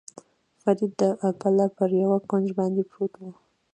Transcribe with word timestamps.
فرید 0.61 0.91
د 0.99 1.01
پله 1.41 1.65
پر 1.77 1.89
یوه 2.03 2.19
کونج 2.29 2.47
باندې 2.57 2.81
پروت 2.91 3.13
و. 3.19 3.23